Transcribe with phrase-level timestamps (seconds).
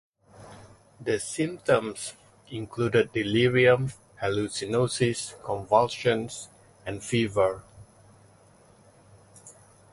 [0.99, 2.13] The symptoms
[2.49, 6.47] included delirium, hallucinosis, convulsions
[6.87, 7.61] and fever.